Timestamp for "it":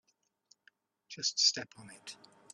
1.91-2.17